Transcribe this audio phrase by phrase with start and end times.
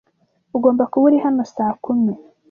[0.55, 2.13] Ugomba kuba uri hano saa kumi